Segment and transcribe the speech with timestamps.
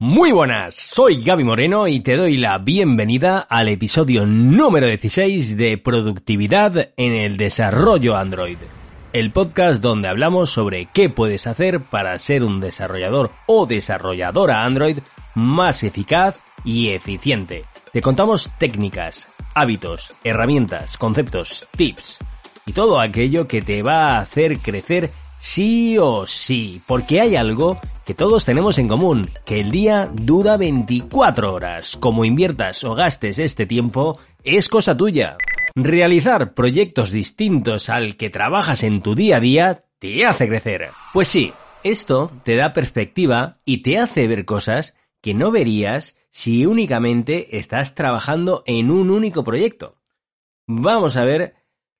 [0.00, 5.76] Muy buenas, soy Gaby Moreno y te doy la bienvenida al episodio número 16 de
[5.76, 8.58] Productividad en el Desarrollo Android.
[9.12, 14.98] El podcast donde hablamos sobre qué puedes hacer para ser un desarrollador o desarrolladora Android
[15.34, 17.64] más eficaz y eficiente.
[17.92, 22.20] Te contamos técnicas, hábitos, herramientas, conceptos, tips
[22.66, 27.80] y todo aquello que te va a hacer crecer sí o sí, porque hay algo
[28.04, 31.96] que todos tenemos en común, que el día dura 24 horas.
[31.96, 35.36] Como inviertas o gastes este tiempo, es cosa tuya.
[35.74, 40.90] Realizar proyectos distintos al que trabajas en tu día a día te hace crecer.
[41.12, 41.52] Pues sí,
[41.84, 47.94] esto te da perspectiva y te hace ver cosas que no verías si únicamente estás
[47.94, 49.96] trabajando en un único proyecto.
[50.66, 51.56] Vamos a ver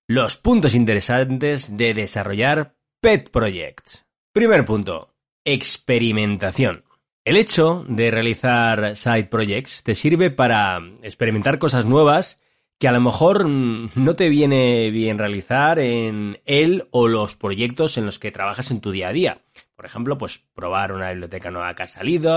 [0.07, 4.05] los puntos interesantes de desarrollar Pet Projects.
[4.33, 6.83] Primer punto, experimentación.
[7.25, 12.41] El hecho de realizar side projects te sirve para experimentar cosas nuevas
[12.77, 18.05] que a lo mejor no te viene bien realizar en él o los proyectos en
[18.05, 19.43] los que trabajas en tu día a día.
[19.77, 22.33] Por ejemplo, pues probar una biblioteca nueva que ha salido,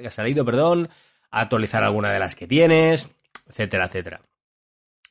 [0.00, 0.88] que ha salido, perdón,
[1.32, 3.10] actualizar alguna de las que tienes,
[3.48, 4.20] etcétera, etcétera.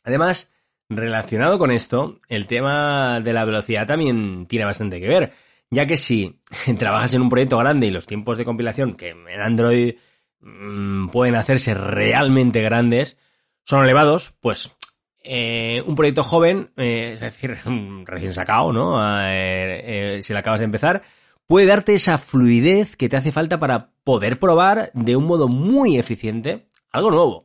[0.05, 0.49] Además,
[0.89, 5.33] Relacionado con esto, el tema de la velocidad también tiene bastante que ver,
[5.72, 6.41] ya que si
[6.78, 9.95] trabajas en un proyecto grande y los tiempos de compilación que en Android
[10.41, 13.17] mm, pueden hacerse realmente grandes
[13.63, 14.75] son elevados, pues
[15.23, 17.58] eh, un proyecto joven, eh, es decir,
[18.06, 19.00] recién sacado, ¿no?
[19.28, 21.02] Eh, si lo acabas de empezar,
[21.47, 25.97] puede darte esa fluidez que te hace falta para poder probar de un modo muy
[25.97, 27.44] eficiente algo nuevo.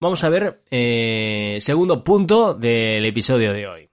[0.00, 3.90] Vamos a ver eh, segundo punto del episodio de hoy.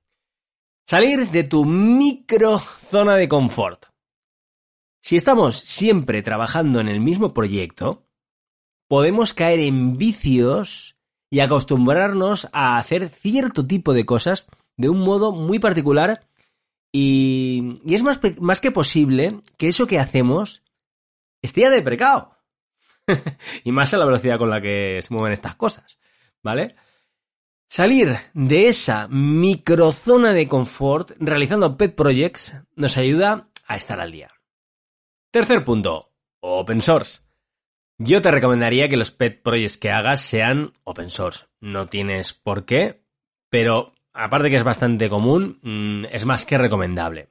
[0.87, 3.87] Salir de tu micro zona de confort.
[5.01, 8.05] Si estamos siempre trabajando en el mismo proyecto,
[8.87, 10.95] podemos caer en vicios
[11.31, 14.45] y acostumbrarnos a hacer cierto tipo de cosas
[14.77, 16.27] de un modo muy particular
[16.91, 20.61] y, es más, más, que posible que eso que hacemos
[21.41, 22.34] esté deprecado.
[23.63, 25.99] y más a la velocidad con la que se mueven estas cosas,
[26.41, 26.75] ¿vale?
[27.67, 34.31] Salir de esa microzona de confort realizando pet projects nos ayuda a estar al día.
[35.31, 37.21] Tercer punto, open source.
[37.97, 41.47] Yo te recomendaría que los pet projects que hagas sean open source.
[41.59, 43.03] No tienes por qué,
[43.49, 47.29] pero aparte que es bastante común, mm, es más que recomendable.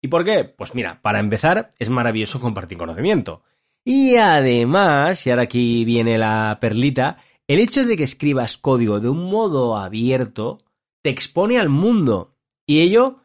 [0.00, 0.44] ¿Y por qué?
[0.44, 3.42] Pues mira, para empezar, es maravilloso compartir conocimiento.
[3.84, 9.08] Y además, y ahora aquí viene la perlita, el hecho de que escribas código de
[9.08, 10.58] un modo abierto
[11.02, 13.20] te expone al mundo y ello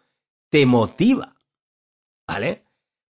[0.49, 1.35] te motiva,
[2.27, 2.63] ¿vale?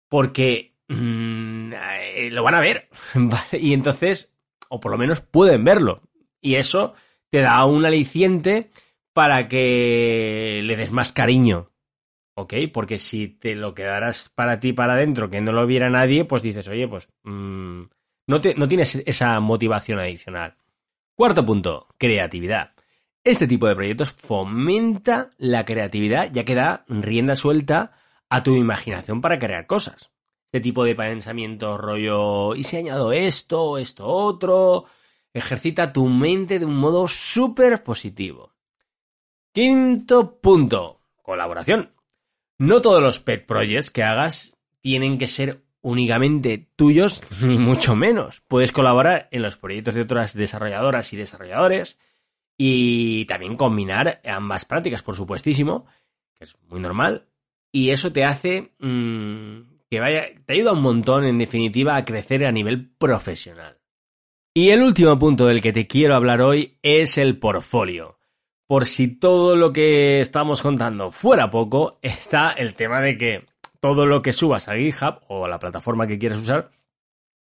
[0.08, 3.58] Porque mm, eh, lo van a ver, ¿vale?
[3.60, 4.36] Y entonces,
[4.68, 6.02] o por lo menos pueden verlo.
[6.40, 6.94] Y eso
[7.30, 8.70] te da un aliciente
[9.12, 11.70] para que le des más cariño
[12.36, 12.54] ¿ok?
[12.72, 16.42] Porque si te lo quedaras para ti para adentro, que no lo viera nadie, pues
[16.42, 17.82] dices, oye, pues mm,
[18.28, 20.56] no, te, no tienes esa motivación adicional.
[21.14, 22.72] Cuarto punto, creatividad.
[23.24, 27.92] Este tipo de proyectos fomenta la creatividad ya que da rienda suelta
[28.28, 30.12] a tu imaginación para crear cosas.
[30.44, 34.84] Este tipo de pensamiento rollo, ¿y si añado esto, esto, otro?
[35.32, 38.52] Ejercita tu mente de un modo súper positivo.
[39.52, 41.95] Quinto punto, colaboración.
[42.58, 48.42] No todos los pet projects que hagas tienen que ser únicamente tuyos, ni mucho menos.
[48.48, 51.98] Puedes colaborar en los proyectos de otras desarrolladoras y desarrolladores
[52.58, 55.86] y también combinar ambas prácticas, por supuestísimo,
[56.34, 57.26] que es muy normal.
[57.70, 62.46] Y eso te hace mmm, que vaya, te ayuda un montón, en definitiva, a crecer
[62.46, 63.78] a nivel profesional.
[64.54, 68.16] Y el último punto del que te quiero hablar hoy es el portfolio
[68.66, 73.46] por si todo lo que estamos contando fuera poco, está el tema de que
[73.80, 76.70] todo lo que subas a GitHub o a la plataforma que quieras usar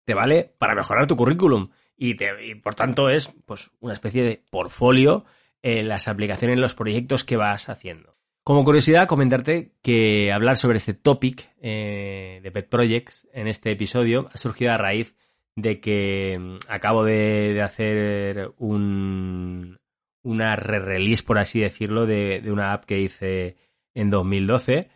[0.05, 2.15] te vale para mejorar tu currículum y,
[2.56, 5.25] por tanto es pues una especie de portfolio
[5.62, 8.15] en las aplicaciones, en los proyectos que vas haciendo.
[8.44, 14.29] Como curiosidad, comentarte que hablar sobre este topic eh, de Pet Projects en este episodio
[14.33, 15.15] ha surgido a raíz
[15.56, 19.77] de que mm, acabo de hacer un,
[20.23, 23.57] una re-release, por así decirlo, de, una app que hice
[23.94, 24.89] en 2012,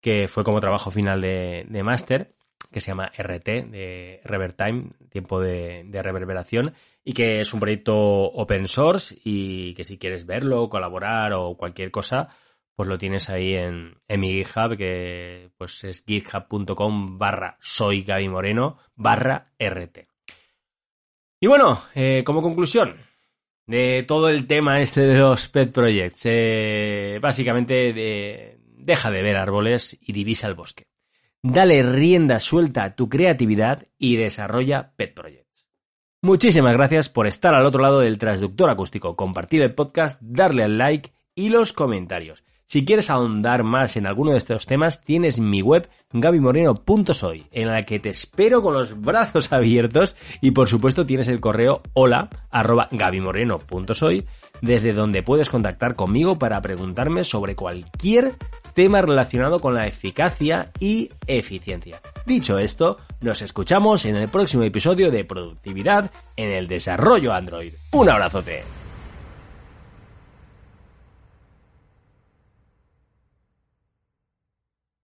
[0.00, 1.82] que fue como trabajo final de, de
[2.70, 6.74] que se llama RT, de Reverb Time, tiempo de, reverberación,
[7.04, 11.92] y que es un proyecto open source y que si quieres verlo, colaborar o cualquier
[11.92, 12.28] cosa,
[12.74, 18.28] pues lo tienes ahí en, en mi GitHub, que pues es github.com barra soy Gaby
[18.28, 20.08] Moreno barra RT.
[21.40, 22.96] Y bueno, eh, como conclusión
[23.66, 29.96] de todo el tema este de los pet projects, eh, básicamente deja de ver árboles
[30.00, 30.86] y divisa el bosque.
[31.42, 35.66] Dale rienda suelta a tu creatividad y desarrolla pet projects.
[36.22, 40.78] Muchísimas gracias por estar al otro lado del transductor acústico, compartir el podcast, darle al
[40.78, 42.44] like y los comentarios.
[42.66, 47.84] Si quieres ahondar más en alguno de estos temas, tienes mi web gabimoreno.soy, en la
[47.84, 52.88] que te espero con los brazos abiertos y por supuesto tienes el correo hola arroba
[54.60, 58.34] desde donde puedes contactar conmigo para preguntarme sobre cualquier
[58.74, 62.00] tema relacionado con la eficacia y eficiencia.
[62.26, 67.72] Dicho esto, nos escuchamos en el próximo episodio de Productividad en el Desarrollo Android.
[67.92, 68.83] Un abrazote.